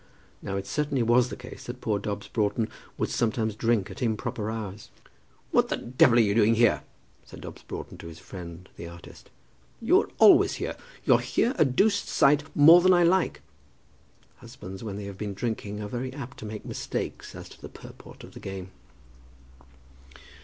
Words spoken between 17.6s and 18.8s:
the purport of the game.